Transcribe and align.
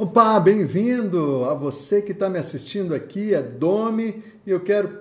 Opa, 0.00 0.38
bem-vindo 0.38 1.44
a 1.46 1.54
você 1.54 2.00
que 2.00 2.12
está 2.12 2.30
me 2.30 2.38
assistindo 2.38 2.94
aqui, 2.94 3.34
é 3.34 3.42
Domi, 3.42 4.22
e 4.46 4.50
eu 4.52 4.60
quero 4.60 4.96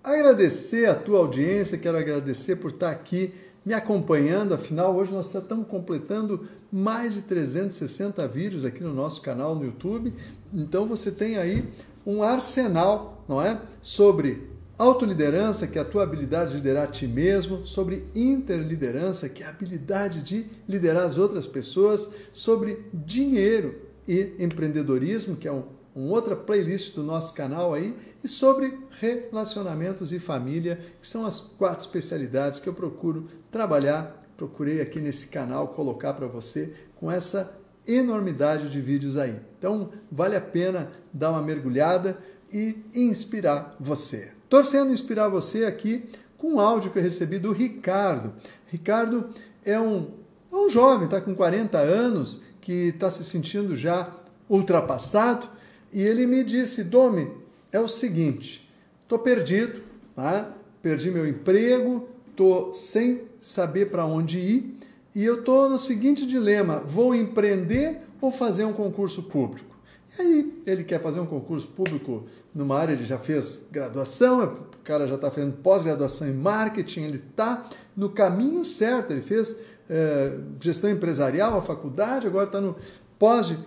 agradecer 0.00 0.88
a 0.88 0.94
tua 0.94 1.18
audiência, 1.18 1.76
quero 1.76 1.98
agradecer 1.98 2.54
por 2.54 2.70
estar 2.70 2.92
aqui 2.92 3.34
me 3.66 3.74
acompanhando, 3.74 4.54
afinal, 4.54 4.94
hoje 4.94 5.12
nós 5.12 5.34
estamos 5.34 5.66
completando 5.66 6.46
mais 6.70 7.14
de 7.14 7.22
360 7.22 8.28
vídeos 8.28 8.64
aqui 8.64 8.80
no 8.80 8.94
nosso 8.94 9.20
canal 9.20 9.56
no 9.56 9.64
YouTube, 9.64 10.14
então 10.52 10.86
você 10.86 11.10
tem 11.10 11.36
aí 11.36 11.64
um 12.06 12.22
arsenal, 12.22 13.24
não 13.28 13.42
é? 13.42 13.60
Sobre 13.80 14.48
autoliderança, 14.78 15.66
que 15.66 15.80
é 15.80 15.82
a 15.82 15.84
tua 15.84 16.04
habilidade 16.04 16.50
de 16.50 16.58
liderar 16.58 16.84
a 16.84 16.92
ti 16.92 17.08
mesmo, 17.08 17.66
sobre 17.66 18.06
interliderança, 18.14 19.28
que 19.28 19.42
é 19.42 19.46
a 19.46 19.48
habilidade 19.48 20.22
de 20.22 20.46
liderar 20.68 21.06
as 21.06 21.18
outras 21.18 21.48
pessoas, 21.48 22.08
sobre 22.30 22.86
dinheiro, 22.94 23.90
e 24.06 24.34
empreendedorismo, 24.38 25.36
que 25.36 25.48
é 25.48 25.52
um, 25.52 25.64
outra 25.94 26.34
playlist 26.34 26.94
do 26.94 27.02
nosso 27.02 27.34
canal 27.34 27.74
aí, 27.74 27.94
e 28.22 28.28
sobre 28.28 28.78
relacionamentos 28.90 30.12
e 30.12 30.18
família, 30.18 30.78
que 31.00 31.06
são 31.06 31.26
as 31.26 31.40
quatro 31.40 31.84
especialidades 31.84 32.60
que 32.60 32.68
eu 32.68 32.74
procuro 32.74 33.26
trabalhar, 33.50 34.24
procurei 34.36 34.80
aqui 34.80 35.00
nesse 35.00 35.28
canal 35.28 35.68
colocar 35.68 36.14
para 36.14 36.26
você 36.26 36.72
com 36.96 37.10
essa 37.10 37.58
enormidade 37.86 38.68
de 38.68 38.80
vídeos 38.80 39.16
aí. 39.16 39.40
Então, 39.58 39.90
vale 40.10 40.36
a 40.36 40.40
pena 40.40 40.90
dar 41.12 41.30
uma 41.30 41.42
mergulhada 41.42 42.18
e 42.52 42.76
inspirar 42.94 43.76
você. 43.80 44.32
Torcendo 44.48 44.92
inspirar 44.92 45.28
você 45.28 45.64
aqui 45.64 46.08
com 46.38 46.54
um 46.54 46.60
áudio 46.60 46.90
que 46.90 46.98
eu 46.98 47.02
recebi 47.02 47.38
do 47.38 47.52
Ricardo. 47.52 48.34
Ricardo 48.66 49.30
é 49.64 49.78
um, 49.78 50.10
é 50.50 50.56
um 50.56 50.68
jovem, 50.68 51.04
está 51.04 51.20
com 51.20 51.34
40 51.34 51.78
anos 51.78 52.40
que 52.62 52.88
está 52.88 53.10
se 53.10 53.22
sentindo 53.24 53.76
já 53.76 54.10
ultrapassado, 54.48 55.46
e 55.92 56.00
ele 56.00 56.26
me 56.26 56.42
disse: 56.42 56.84
Domi, 56.84 57.30
é 57.70 57.78
o 57.78 57.88
seguinte, 57.88 58.66
estou 59.02 59.18
perdido, 59.18 59.82
tá? 60.16 60.50
perdi 60.80 61.10
meu 61.10 61.28
emprego, 61.28 62.08
estou 62.30 62.72
sem 62.72 63.22
saber 63.38 63.90
para 63.90 64.06
onde 64.06 64.38
ir, 64.38 64.78
e 65.14 65.22
eu 65.22 65.40
estou 65.40 65.68
no 65.68 65.78
seguinte 65.78 66.24
dilema: 66.24 66.78
vou 66.78 67.14
empreender 67.14 68.00
ou 68.20 68.30
fazer 68.30 68.64
um 68.64 68.72
concurso 68.72 69.24
público? 69.24 69.72
E 70.18 70.22
aí, 70.22 70.62
ele 70.66 70.84
quer 70.84 71.02
fazer 71.02 71.20
um 71.20 71.26
concurso 71.26 71.68
público 71.68 72.26
numa 72.54 72.78
área, 72.78 72.92
ele 72.92 73.04
já 73.04 73.18
fez 73.18 73.62
graduação, 73.72 74.44
o 74.44 74.84
cara 74.84 75.08
já 75.08 75.14
está 75.14 75.30
fazendo 75.30 75.56
pós-graduação 75.56 76.28
em 76.28 76.34
marketing, 76.34 77.00
ele 77.00 77.22
está 77.30 77.66
no 77.96 78.10
caminho 78.10 78.64
certo, 78.64 79.12
ele 79.12 79.22
fez 79.22 79.56
é, 79.92 80.38
gestão 80.58 80.88
empresarial, 80.88 81.58
a 81.58 81.62
faculdade, 81.62 82.26
agora 82.26 82.46
está 82.46 82.62
no 82.62 82.74
pós 83.18 83.48
de, 83.48 83.58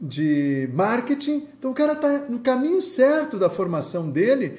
de 0.00 0.68
marketing. 0.74 1.46
Então 1.56 1.70
o 1.70 1.74
cara 1.74 1.92
está 1.92 2.18
no 2.28 2.40
caminho 2.40 2.82
certo 2.82 3.38
da 3.38 3.48
formação 3.48 4.10
dele, 4.10 4.58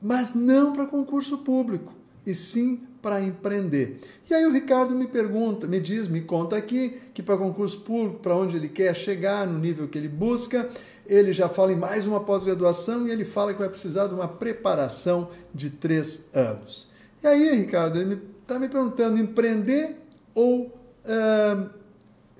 mas 0.00 0.34
não 0.34 0.72
para 0.72 0.86
concurso 0.86 1.38
público, 1.38 1.92
e 2.24 2.32
sim 2.32 2.86
para 3.02 3.20
empreender. 3.20 3.98
E 4.30 4.34
aí 4.34 4.46
o 4.46 4.52
Ricardo 4.52 4.94
me 4.94 5.08
pergunta, 5.08 5.66
me 5.66 5.80
diz, 5.80 6.06
me 6.06 6.20
conta 6.20 6.56
aqui 6.56 7.00
que 7.12 7.20
para 7.20 7.36
concurso 7.36 7.80
público, 7.80 8.20
para 8.20 8.36
onde 8.36 8.56
ele 8.56 8.68
quer 8.68 8.94
chegar, 8.94 9.44
no 9.48 9.58
nível 9.58 9.88
que 9.88 9.98
ele 9.98 10.08
busca, 10.08 10.70
ele 11.04 11.32
já 11.32 11.48
fala 11.48 11.72
em 11.72 11.76
mais 11.76 12.06
uma 12.06 12.20
pós-graduação 12.20 13.08
e 13.08 13.10
ele 13.10 13.24
fala 13.24 13.52
que 13.52 13.58
vai 13.58 13.68
precisar 13.68 14.06
de 14.06 14.14
uma 14.14 14.28
preparação 14.28 15.30
de 15.52 15.70
três 15.70 16.28
anos. 16.32 16.88
E 17.20 17.26
aí, 17.26 17.56
Ricardo, 17.56 17.98
ele 17.98 18.14
me 18.14 18.22
está 18.52 18.58
me 18.58 18.68
perguntando 18.68 19.18
empreender 19.18 19.96
ou 20.34 20.66
uh, 20.66 21.70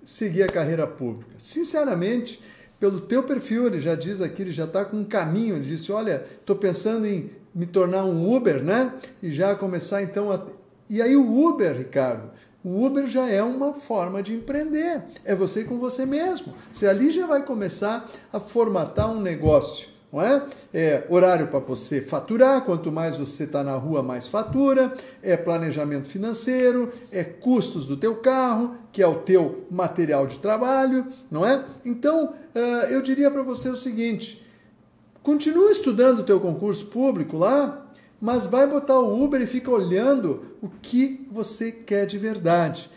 seguir 0.04 0.42
a 0.42 0.46
carreira 0.46 0.86
pública. 0.86 1.32
Sinceramente, 1.38 2.40
pelo 2.78 3.00
teu 3.00 3.22
perfil, 3.22 3.66
ele 3.66 3.80
já 3.80 3.94
diz 3.94 4.20
aqui, 4.20 4.42
ele 4.42 4.50
já 4.50 4.64
está 4.64 4.84
com 4.84 4.98
um 4.98 5.04
caminho, 5.04 5.56
ele 5.56 5.64
disse, 5.64 5.90
olha, 5.90 6.24
estou 6.38 6.56
pensando 6.56 7.06
em 7.06 7.30
me 7.54 7.66
tornar 7.66 8.04
um 8.04 8.34
Uber, 8.34 8.62
né? 8.62 8.92
E 9.22 9.30
já 9.30 9.54
começar 9.54 10.02
então 10.02 10.30
a... 10.30 10.44
E 10.88 11.00
aí 11.00 11.16
o 11.16 11.48
Uber, 11.48 11.76
Ricardo, 11.76 12.30
o 12.62 12.84
Uber 12.84 13.06
já 13.06 13.28
é 13.28 13.42
uma 13.42 13.72
forma 13.72 14.22
de 14.22 14.34
empreender. 14.34 15.02
É 15.24 15.34
você 15.34 15.64
com 15.64 15.78
você 15.78 16.04
mesmo. 16.04 16.54
Você 16.70 16.86
ali 16.86 17.10
já 17.10 17.26
vai 17.26 17.44
começar 17.44 18.10
a 18.32 18.38
formatar 18.38 19.10
um 19.10 19.20
negócio 19.20 19.91
não 20.12 20.20
é? 20.20 20.42
É 20.74 21.06
horário 21.08 21.48
para 21.48 21.60
você 21.60 22.02
faturar, 22.02 22.64
quanto 22.64 22.92
mais 22.92 23.16
você 23.16 23.44
está 23.44 23.64
na 23.64 23.74
rua, 23.76 24.02
mais 24.02 24.28
fatura, 24.28 24.94
é 25.22 25.36
planejamento 25.36 26.08
financeiro, 26.08 26.92
é 27.10 27.24
custos 27.24 27.86
do 27.86 27.96
teu 27.96 28.16
carro, 28.16 28.76
que 28.92 29.02
é 29.02 29.06
o 29.06 29.20
teu 29.20 29.66
material 29.70 30.26
de 30.26 30.38
trabalho, 30.38 31.06
não 31.30 31.46
é? 31.46 31.64
Então, 31.84 32.34
eu 32.90 33.00
diria 33.00 33.30
para 33.30 33.42
você 33.42 33.70
o 33.70 33.76
seguinte, 33.76 34.46
continua 35.22 35.70
estudando 35.70 36.18
o 36.18 36.24
teu 36.24 36.38
concurso 36.38 36.86
público 36.86 37.38
lá, 37.38 37.86
mas 38.20 38.44
vai 38.44 38.66
botar 38.66 38.98
o 39.00 39.24
Uber 39.24 39.40
e 39.40 39.46
fica 39.46 39.70
olhando 39.70 40.42
o 40.60 40.68
que 40.68 41.26
você 41.32 41.72
quer 41.72 42.04
de 42.04 42.18
verdade. 42.18 42.90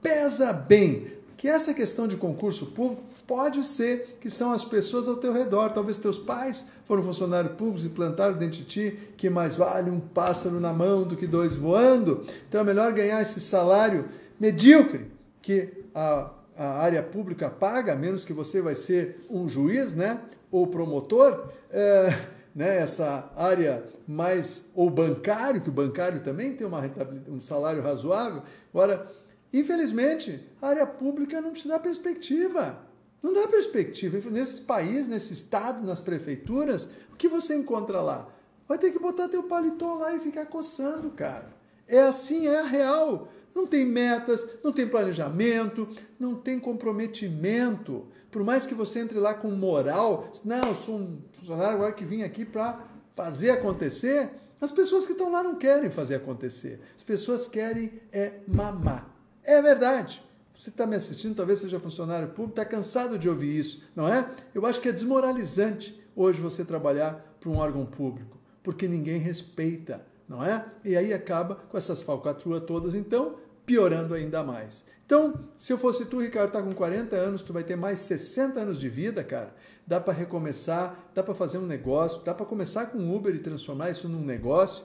Pesa 0.00 0.52
bem, 0.52 1.08
que 1.36 1.48
essa 1.48 1.74
questão 1.74 2.06
de 2.06 2.16
concurso 2.16 2.66
público 2.66 3.02
Pode 3.26 3.64
ser 3.64 4.18
que 4.20 4.28
são 4.28 4.52
as 4.52 4.64
pessoas 4.64 5.08
ao 5.08 5.16
teu 5.16 5.32
redor, 5.32 5.70
talvez 5.70 5.96
teus 5.98 6.18
pais 6.18 6.66
foram 6.84 7.02
funcionários 7.02 7.54
públicos 7.54 7.84
e 7.84 7.88
plantaram 7.88 8.36
dentro 8.36 8.58
de 8.58 8.64
ti 8.64 8.98
que 9.16 9.30
mais 9.30 9.56
vale 9.56 9.90
um 9.90 10.00
pássaro 10.00 10.60
na 10.60 10.72
mão 10.72 11.04
do 11.04 11.16
que 11.16 11.26
dois 11.26 11.56
voando. 11.56 12.26
Então 12.48 12.60
é 12.60 12.64
melhor 12.64 12.92
ganhar 12.92 13.22
esse 13.22 13.40
salário 13.40 14.08
medíocre 14.38 15.10
que 15.40 15.84
a, 15.94 16.30
a 16.56 16.66
área 16.80 17.02
pública 17.02 17.48
paga, 17.48 17.94
menos 17.94 18.24
que 18.24 18.32
você 18.32 18.60
vai 18.60 18.74
ser 18.74 19.24
um 19.30 19.48
juiz, 19.48 19.94
né? 19.94 20.20
Ou 20.50 20.66
promotor, 20.66 21.48
é, 21.70 22.18
né? 22.54 22.78
Essa 22.78 23.30
área 23.36 23.84
mais 24.06 24.66
ou 24.74 24.90
bancário, 24.90 25.60
que 25.60 25.68
o 25.68 25.72
bancário 25.72 26.20
também 26.20 26.54
tem 26.54 26.66
uma 26.66 26.82
um 27.28 27.40
salário 27.40 27.82
razoável. 27.82 28.42
Agora, 28.74 29.10
infelizmente, 29.52 30.46
a 30.60 30.68
área 30.68 30.86
pública 30.86 31.40
não 31.40 31.52
te 31.52 31.66
dá 31.66 31.78
perspectiva. 31.78 32.91
Não 33.22 33.32
dá 33.32 33.46
perspectiva. 33.46 34.18
Nesses 34.30 34.58
países, 34.58 35.06
nesse 35.06 35.32
estado, 35.32 35.86
nas 35.86 36.00
prefeituras, 36.00 36.88
o 37.12 37.16
que 37.16 37.28
você 37.28 37.54
encontra 37.56 38.00
lá? 38.00 38.28
Vai 38.68 38.78
ter 38.78 38.90
que 38.90 38.98
botar 38.98 39.28
teu 39.28 39.42
paletó 39.44 39.94
lá 39.94 40.14
e 40.14 40.20
ficar 40.20 40.46
coçando, 40.46 41.10
cara. 41.10 41.54
É 41.86 42.00
assim, 42.00 42.46
é 42.46 42.60
a 42.60 42.64
real. 42.64 43.28
Não 43.54 43.66
tem 43.66 43.84
metas, 43.84 44.48
não 44.64 44.72
tem 44.72 44.88
planejamento, 44.88 45.88
não 46.18 46.34
tem 46.34 46.58
comprometimento. 46.58 48.06
Por 48.30 48.42
mais 48.42 48.64
que 48.64 48.74
você 48.74 49.00
entre 49.00 49.18
lá 49.18 49.34
com 49.34 49.50
moral, 49.50 50.30
não, 50.44 50.68
eu 50.68 50.74
sou 50.74 50.96
um 50.96 51.18
funcionário 51.32 51.76
agora 51.76 51.92
que 51.92 52.04
vim 52.04 52.22
aqui 52.22 52.44
para 52.44 52.80
fazer 53.12 53.50
acontecer. 53.50 54.30
As 54.58 54.72
pessoas 54.72 55.04
que 55.04 55.12
estão 55.12 55.30
lá 55.30 55.42
não 55.42 55.56
querem 55.56 55.90
fazer 55.90 56.14
acontecer. 56.14 56.80
As 56.96 57.02
pessoas 57.02 57.46
querem 57.46 58.00
é 58.10 58.32
mamar. 58.48 59.06
É 59.44 59.60
verdade. 59.60 60.24
Você 60.54 60.70
está 60.70 60.86
me 60.86 60.96
assistindo, 60.96 61.34
talvez 61.34 61.60
seja 61.60 61.80
funcionário 61.80 62.28
público, 62.28 62.50
está 62.50 62.64
cansado 62.64 63.18
de 63.18 63.28
ouvir 63.28 63.58
isso, 63.58 63.82
não 63.96 64.06
é? 64.06 64.30
Eu 64.54 64.66
acho 64.66 64.80
que 64.80 64.88
é 64.88 64.92
desmoralizante 64.92 66.00
hoje 66.14 66.40
você 66.40 66.64
trabalhar 66.64 67.36
para 67.40 67.50
um 67.50 67.56
órgão 67.56 67.86
público, 67.86 68.38
porque 68.62 68.86
ninguém 68.86 69.18
respeita, 69.18 70.04
não 70.28 70.44
é? 70.44 70.64
E 70.84 70.96
aí 70.96 71.12
acaba 71.12 71.56
com 71.56 71.76
essas 71.76 72.02
falcatruas 72.02 72.62
todas, 72.62 72.94
então, 72.94 73.36
piorando 73.64 74.14
ainda 74.14 74.42
mais. 74.42 74.84
Então, 75.04 75.34
se 75.56 75.72
eu 75.72 75.78
fosse 75.78 76.06
tu, 76.06 76.20
Ricardo, 76.20 76.52
tá 76.52 76.62
com 76.62 76.72
40 76.72 77.16
anos, 77.16 77.42
tu 77.42 77.52
vai 77.52 77.64
ter 77.64 77.76
mais 77.76 77.98
60 78.00 78.60
anos 78.60 78.78
de 78.78 78.88
vida, 78.88 79.22
cara. 79.22 79.54
Dá 79.86 80.00
para 80.00 80.14
recomeçar, 80.14 81.10
dá 81.14 81.22
para 81.22 81.34
fazer 81.34 81.58
um 81.58 81.66
negócio, 81.66 82.22
dá 82.22 82.32
para 82.32 82.46
começar 82.46 82.86
com 82.86 83.14
Uber 83.14 83.34
e 83.34 83.40
transformar 83.40 83.90
isso 83.90 84.08
num 84.08 84.24
negócio. 84.24 84.84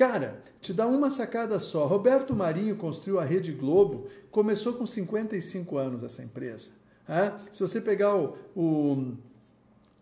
Cara, 0.00 0.42
te 0.62 0.72
dá 0.72 0.86
uma 0.86 1.10
sacada 1.10 1.58
só. 1.58 1.86
Roberto 1.86 2.34
Marinho 2.34 2.74
construiu 2.74 3.20
a 3.20 3.22
Rede 3.22 3.52
Globo, 3.52 4.06
começou 4.30 4.72
com 4.72 4.86
55 4.86 5.76
anos 5.76 6.02
essa 6.02 6.22
empresa. 6.22 6.70
É? 7.06 7.30
Se 7.52 7.60
você 7.60 7.82
pegar 7.82 8.16
o, 8.16 8.34
o 8.56 8.92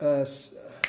uh, 0.00 0.24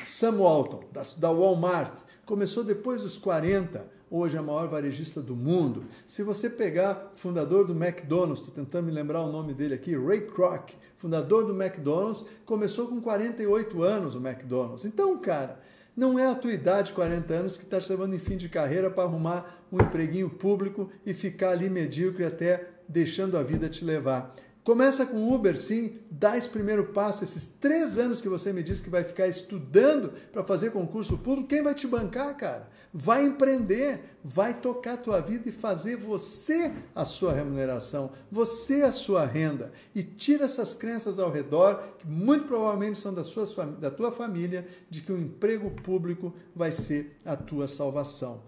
Sam 0.06 0.36
Walton, 0.38 0.78
da, 0.92 1.02
da 1.16 1.32
Walmart, 1.32 1.92
começou 2.24 2.62
depois 2.62 3.02
dos 3.02 3.18
40, 3.18 3.84
hoje 4.08 4.36
é 4.36 4.38
a 4.38 4.44
maior 4.44 4.68
varejista 4.68 5.20
do 5.20 5.34
mundo. 5.34 5.86
Se 6.06 6.22
você 6.22 6.48
pegar 6.48 7.10
o 7.12 7.18
fundador 7.18 7.66
do 7.66 7.72
McDonald's, 7.72 8.38
estou 8.38 8.54
tentando 8.54 8.86
me 8.86 8.92
lembrar 8.92 9.22
o 9.22 9.32
nome 9.32 9.52
dele 9.52 9.74
aqui, 9.74 9.98
Ray 9.98 10.20
Kroc, 10.20 10.70
fundador 10.98 11.44
do 11.44 11.60
McDonald's, 11.60 12.24
começou 12.46 12.86
com 12.86 13.00
48 13.00 13.82
anos 13.82 14.14
o 14.14 14.18
McDonald's. 14.18 14.84
Então, 14.84 15.18
cara, 15.18 15.58
não 15.96 16.18
é 16.18 16.26
a 16.26 16.34
tua 16.34 16.52
idade, 16.52 16.92
40 16.92 17.32
anos, 17.34 17.56
que 17.56 17.64
está 17.64 17.80
te 17.80 17.90
levando 17.90 18.14
em 18.14 18.18
fim 18.18 18.36
de 18.36 18.48
carreira 18.48 18.90
para 18.90 19.04
arrumar 19.04 19.64
um 19.70 19.80
empreguinho 19.80 20.30
público 20.30 20.90
e 21.04 21.14
ficar 21.14 21.50
ali 21.50 21.68
medíocre 21.68 22.24
até 22.24 22.68
deixando 22.88 23.36
a 23.36 23.42
vida 23.42 23.68
te 23.68 23.84
levar. 23.84 24.34
Começa 24.62 25.06
com 25.06 25.32
Uber, 25.32 25.58
sim, 25.58 25.98
dá 26.10 26.36
esse 26.36 26.48
primeiro 26.48 26.88
passo, 26.88 27.24
esses 27.24 27.46
três 27.46 27.96
anos 27.96 28.20
que 28.20 28.28
você 28.28 28.52
me 28.52 28.62
disse 28.62 28.82
que 28.82 28.90
vai 28.90 29.02
ficar 29.02 29.26
estudando 29.26 30.12
para 30.30 30.44
fazer 30.44 30.70
concurso 30.70 31.16
público, 31.16 31.48
quem 31.48 31.62
vai 31.62 31.74
te 31.74 31.86
bancar, 31.86 32.36
cara? 32.36 32.68
Vai 32.92 33.24
empreender, 33.24 34.18
vai 34.22 34.52
tocar 34.52 34.94
a 34.94 34.98
tua 34.98 35.20
vida 35.20 35.48
e 35.48 35.52
fazer 35.52 35.96
você 35.96 36.74
a 36.94 37.06
sua 37.06 37.32
remuneração, 37.32 38.12
você 38.30 38.82
a 38.82 38.92
sua 38.92 39.24
renda. 39.24 39.72
E 39.94 40.02
tira 40.02 40.44
essas 40.44 40.74
crenças 40.74 41.18
ao 41.18 41.30
redor, 41.30 41.82
que 41.98 42.06
muito 42.06 42.46
provavelmente 42.46 42.98
são 42.98 43.14
da, 43.14 43.24
sua, 43.24 43.46
da 43.64 43.90
tua 43.90 44.12
família, 44.12 44.66
de 44.90 45.00
que 45.00 45.12
o 45.12 45.18
emprego 45.18 45.70
público 45.70 46.34
vai 46.54 46.70
ser 46.70 47.18
a 47.24 47.34
tua 47.34 47.66
salvação. 47.66 48.42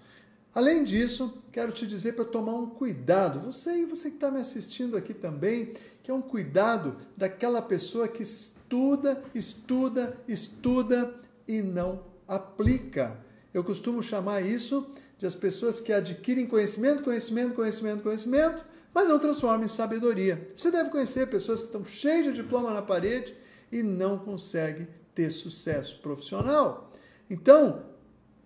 Além 0.54 0.84
disso, 0.84 1.42
quero 1.50 1.72
te 1.72 1.86
dizer 1.86 2.14
para 2.14 2.26
tomar 2.26 2.54
um 2.54 2.66
cuidado. 2.66 3.40
Você 3.40 3.78
e 3.78 3.86
você 3.86 4.10
que 4.10 4.16
está 4.16 4.30
me 4.30 4.40
assistindo 4.40 4.96
aqui 4.96 5.14
também, 5.14 5.74
que 6.02 6.10
é 6.10 6.14
um 6.14 6.20
cuidado 6.20 6.96
daquela 7.16 7.62
pessoa 7.62 8.06
que 8.06 8.22
estuda, 8.22 9.22
estuda, 9.34 10.18
estuda 10.28 11.14
e 11.48 11.62
não 11.62 12.04
aplica. 12.28 13.18
Eu 13.54 13.64
costumo 13.64 14.02
chamar 14.02 14.42
isso 14.42 14.86
de 15.16 15.26
as 15.26 15.34
pessoas 15.34 15.80
que 15.80 15.92
adquirem 15.92 16.46
conhecimento, 16.46 17.02
conhecimento, 17.02 17.54
conhecimento, 17.54 18.02
conhecimento, 18.02 18.64
mas 18.92 19.08
não 19.08 19.18
transformam 19.18 19.64
em 19.64 19.68
sabedoria. 19.68 20.50
Você 20.54 20.70
deve 20.70 20.90
conhecer 20.90 21.28
pessoas 21.28 21.60
que 21.60 21.66
estão 21.66 21.84
cheias 21.84 22.26
de 22.26 22.42
diploma 22.42 22.74
na 22.74 22.82
parede 22.82 23.34
e 23.70 23.82
não 23.82 24.18
conseguem 24.18 24.86
ter 25.14 25.30
sucesso 25.30 25.98
profissional. 26.00 26.92
Então, 27.30 27.91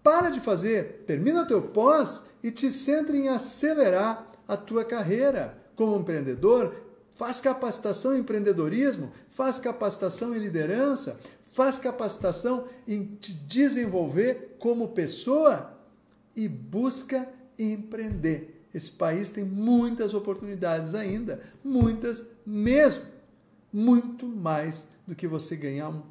para 0.07 0.31
de 0.31 0.39
fazer, 0.39 1.03
termina 1.05 1.43
o 1.43 1.47
teu 1.49 1.61
pós 1.61 2.23
e 2.41 2.53
te 2.53 2.71
centre 2.71 3.19
em 3.19 3.27
acelerar 3.27 4.31
a 4.47 4.57
tua 4.57 4.85
carreira 4.85 5.59
como 5.75 5.99
empreendedor, 5.99 6.77
faz 7.17 7.41
capacitação 7.41 8.15
em 8.15 8.21
empreendedorismo, 8.21 9.11
faz 9.29 9.59
capacitação 9.59 10.33
em 10.33 10.39
liderança, 10.39 11.19
faz 11.51 11.81
capacitação 11.81 12.69
em 12.87 13.17
te 13.21 13.33
desenvolver 13.33 14.55
como 14.61 14.91
pessoa 14.91 15.77
e 16.37 16.47
busca 16.47 17.29
empreender. 17.59 18.69
Esse 18.73 18.93
país 18.93 19.33
tem 19.33 19.43
muitas 19.43 20.15
oportunidades 20.15 20.95
ainda, 20.95 21.41
muitas 21.65 22.25
mesmo, 22.47 23.03
muito 23.73 24.25
mais 24.29 24.87
do 25.05 25.17
que 25.17 25.27
você 25.27 25.57
ganhar 25.57 25.89
um 25.89 26.03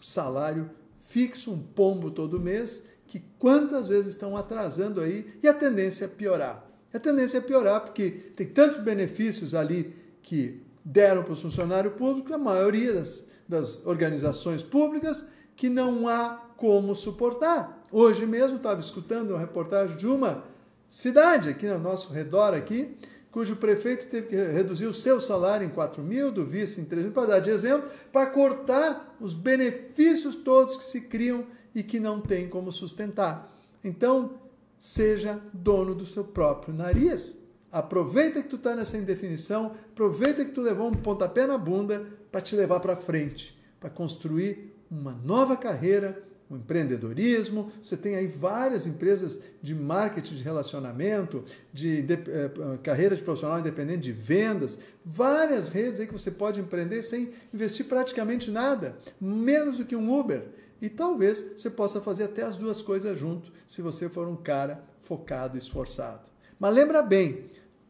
salário 0.00 0.70
fixo, 1.00 1.52
um 1.52 1.60
pombo 1.60 2.12
todo 2.12 2.38
mês, 2.38 2.84
que 3.14 3.22
quantas 3.38 3.90
vezes 3.90 4.08
estão 4.08 4.36
atrasando 4.36 5.00
aí 5.00 5.38
e 5.40 5.46
a 5.46 5.54
tendência 5.54 6.06
é 6.06 6.08
piorar. 6.08 6.68
A 6.92 6.98
tendência 6.98 7.38
é 7.38 7.40
piorar 7.40 7.80
porque 7.80 8.10
tem 8.10 8.44
tantos 8.44 8.78
benefícios 8.78 9.54
ali 9.54 9.94
que 10.20 10.60
deram 10.84 11.22
para 11.22 11.32
o 11.32 11.36
funcionário 11.36 11.92
público, 11.92 12.34
a 12.34 12.38
maioria 12.38 12.92
das, 12.94 13.24
das 13.48 13.86
organizações 13.86 14.64
públicas, 14.64 15.26
que 15.54 15.68
não 15.68 16.08
há 16.08 16.44
como 16.56 16.92
suportar. 16.92 17.84
Hoje 17.92 18.26
mesmo 18.26 18.56
estava 18.56 18.80
escutando 18.80 19.30
uma 19.30 19.38
reportagem 19.38 19.96
de 19.96 20.08
uma 20.08 20.42
cidade 20.88 21.50
aqui 21.50 21.68
no 21.68 21.78
nosso 21.78 22.12
redor 22.12 22.52
aqui, 22.52 22.96
cujo 23.30 23.54
prefeito 23.54 24.08
teve 24.08 24.26
que 24.26 24.36
reduzir 24.36 24.86
o 24.86 24.94
seu 24.94 25.20
salário 25.20 25.64
em 25.64 25.70
4 25.70 26.02
mil, 26.02 26.32
do 26.32 26.44
vice 26.44 26.80
em 26.80 26.84
3 26.84 27.04
mil, 27.04 27.14
para 27.14 27.28
dar 27.28 27.38
de 27.38 27.50
exemplo, 27.50 27.88
para 28.10 28.26
cortar 28.26 29.16
os 29.20 29.34
benefícios 29.34 30.34
todos 30.34 30.76
que 30.76 30.84
se 30.84 31.02
criam 31.02 31.46
e 31.74 31.82
que 31.82 31.98
não 31.98 32.20
tem 32.20 32.48
como 32.48 32.70
sustentar. 32.70 33.58
Então, 33.82 34.34
seja 34.78 35.40
dono 35.52 35.94
do 35.94 36.06
seu 36.06 36.24
próprio 36.24 36.74
nariz. 36.74 37.38
Aproveita 37.72 38.42
que 38.42 38.48
tu 38.48 38.56
está 38.56 38.76
nessa 38.76 38.96
indefinição, 38.96 39.72
aproveita 39.92 40.44
que 40.44 40.52
tu 40.52 40.60
levou 40.60 40.88
um 40.88 40.94
pontapé 40.94 41.46
na 41.46 41.58
bunda 41.58 42.06
para 42.30 42.40
te 42.40 42.54
levar 42.54 42.80
para 42.80 42.96
frente, 42.96 43.58
para 43.80 43.90
construir 43.90 44.72
uma 44.90 45.12
nova 45.12 45.56
carreira, 45.56 46.22
um 46.50 46.56
empreendedorismo. 46.56 47.72
Você 47.82 47.96
tem 47.96 48.14
aí 48.14 48.26
várias 48.28 48.86
empresas 48.86 49.40
de 49.60 49.74
marketing 49.74 50.36
de 50.36 50.44
relacionamento, 50.44 51.42
de, 51.72 52.02
de 52.02 52.14
eh, 52.14 52.50
carreira 52.82 53.16
de 53.16 53.22
profissional 53.22 53.58
independente 53.58 54.02
de 54.02 54.12
vendas, 54.12 54.78
várias 55.04 55.68
redes 55.68 55.98
aí 55.98 56.06
que 56.06 56.12
você 56.12 56.30
pode 56.30 56.60
empreender 56.60 57.02
sem 57.02 57.32
investir 57.52 57.86
praticamente 57.86 58.50
nada, 58.50 58.96
menos 59.20 59.78
do 59.78 59.84
que 59.84 59.96
um 59.96 60.16
Uber. 60.16 60.44
E 60.84 60.90
talvez 60.90 61.54
você 61.56 61.70
possa 61.70 61.98
fazer 61.98 62.24
até 62.24 62.42
as 62.42 62.58
duas 62.58 62.82
coisas 62.82 63.18
junto, 63.18 63.50
se 63.66 63.80
você 63.80 64.06
for 64.06 64.28
um 64.28 64.36
cara 64.36 64.84
focado 65.00 65.56
e 65.56 65.58
esforçado. 65.58 66.28
Mas 66.60 66.74
lembra 66.74 67.00
bem, 67.00 67.46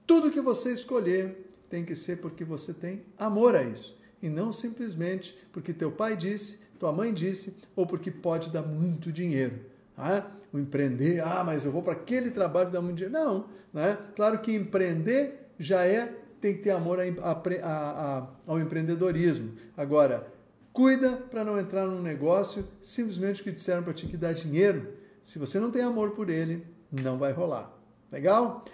tudo 0.07 0.31
que 0.31 0.41
você 0.41 0.73
escolher 0.73 1.51
tem 1.69 1.85
que 1.85 1.97
ser 1.97 2.21
porque 2.21 2.45
você 2.45 2.73
tem 2.73 3.03
amor 3.19 3.57
a 3.57 3.65
isso 3.65 3.99
e 4.23 4.29
não 4.29 4.53
simplesmente 4.53 5.37
porque 5.53 5.73
teu 5.73 5.91
pai 5.91 6.17
disse, 6.17 6.61
tua 6.79 6.93
mãe 6.93 7.13
disse 7.13 7.57
ou 7.75 7.85
porque 7.85 8.13
pode 8.13 8.51
dar 8.51 8.63
muito 8.63 9.11
dinheiro. 9.11 9.59
Ah, 9.99 10.31
o 10.53 10.59
empreender, 10.61 11.19
ah, 11.19 11.43
mas 11.45 11.65
eu 11.65 11.73
vou 11.73 11.83
para 11.83 11.95
aquele 11.95 12.31
trabalho 12.31 12.69
que 12.69 12.75
dá 12.75 12.81
muito 12.81 12.99
dinheiro. 12.99 13.13
Não, 13.13 13.49
né? 13.73 13.99
Claro 14.15 14.39
que 14.39 14.55
empreender 14.55 15.49
já 15.59 15.85
é 15.85 16.15
tem 16.41 16.55
que 16.55 16.63
ter 16.63 16.71
amor 16.71 17.01
a, 17.01 17.03
a, 17.03 18.19
a, 18.19 18.29
ao 18.47 18.61
empreendedorismo. 18.61 19.55
Agora, 19.77 20.33
cuida 20.75 21.13
para 21.31 21.45
não 21.45 21.59
entrar 21.59 21.87
num 21.87 22.03
negócio 22.03 22.67
simplesmente 22.83 23.45
que 23.45 23.53
disseram 23.53 23.85
para 23.85 23.95
ti 23.95 24.09
que 24.09 24.17
dá 24.17 24.33
dinheiro. 24.33 24.93
Se 25.23 25.39
você 25.39 25.61
não 25.61 25.71
tem 25.71 25.81
amor 25.81 26.11
por 26.11 26.29
ele, 26.29 26.67
não 26.91 27.17
vai 27.17 27.33
rolar. 27.33 27.73
Legal? 28.11 28.65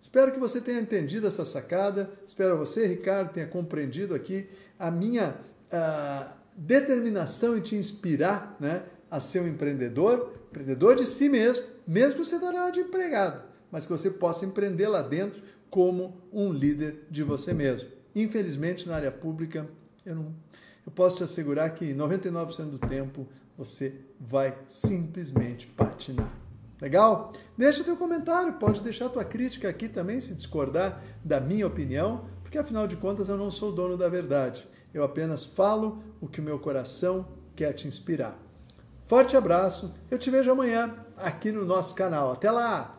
Espero 0.00 0.32
que 0.32 0.40
você 0.40 0.60
tenha 0.60 0.80
entendido 0.80 1.26
essa 1.26 1.44
sacada. 1.44 2.10
Espero 2.26 2.56
você, 2.56 2.86
Ricardo, 2.86 3.32
tenha 3.32 3.46
compreendido 3.46 4.14
aqui 4.14 4.48
a 4.78 4.90
minha 4.90 5.36
uh, 5.70 6.32
determinação 6.56 7.56
em 7.56 7.60
te 7.60 7.76
inspirar 7.76 8.56
né, 8.58 8.82
a 9.10 9.20
ser 9.20 9.40
um 9.40 9.48
empreendedor, 9.48 10.32
empreendedor 10.48 10.96
de 10.96 11.06
si 11.06 11.28
mesmo, 11.28 11.64
mesmo 11.86 12.20
que 12.20 12.26
você 12.26 12.36
esteja 12.36 12.70
de 12.70 12.80
empregado, 12.80 13.42
mas 13.70 13.86
que 13.86 13.92
você 13.92 14.10
possa 14.10 14.46
empreender 14.46 14.88
lá 14.88 15.02
dentro 15.02 15.42
como 15.68 16.22
um 16.32 16.52
líder 16.52 17.06
de 17.10 17.22
você 17.22 17.52
mesmo. 17.52 17.90
Infelizmente, 18.14 18.88
na 18.88 18.96
área 18.96 19.12
pública, 19.12 19.68
eu, 20.06 20.14
não, 20.14 20.34
eu 20.86 20.92
posso 20.92 21.16
te 21.16 21.24
assegurar 21.24 21.70
que 21.74 21.94
99% 21.94 22.70
do 22.70 22.78
tempo 22.78 23.26
você 23.56 23.94
vai 24.20 24.56
simplesmente 24.68 25.66
patinar. 25.66 26.32
Legal? 26.80 27.32
Deixa 27.56 27.84
teu 27.84 27.96
comentário, 27.96 28.54
pode 28.54 28.82
deixar 28.82 29.08
tua 29.08 29.24
crítica 29.24 29.68
aqui 29.68 29.88
também 29.88 30.20
se 30.20 30.34
discordar 30.34 31.02
da 31.24 31.40
minha 31.40 31.66
opinião, 31.66 32.26
porque 32.42 32.58
afinal 32.58 32.86
de 32.86 32.96
contas 32.96 33.28
eu 33.28 33.38
não 33.38 33.50
sou 33.50 33.72
dono 33.72 33.96
da 33.96 34.08
verdade. 34.08 34.68
Eu 34.92 35.02
apenas 35.02 35.44
falo 35.44 36.02
o 36.20 36.28
que 36.28 36.40
o 36.40 36.44
meu 36.44 36.58
coração 36.58 37.26
quer 37.56 37.72
te 37.72 37.88
inspirar. 37.88 38.38
Forte 39.06 39.36
abraço, 39.36 39.94
eu 40.10 40.18
te 40.18 40.30
vejo 40.30 40.50
amanhã 40.50 40.94
aqui 41.16 41.52
no 41.52 41.64
nosso 41.64 41.94
canal. 41.94 42.32
Até 42.32 42.50
lá! 42.50 42.93